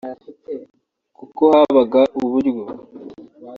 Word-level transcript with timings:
kuko 1.17 1.43
habaga 1.55 2.01
uburyo 2.23 2.63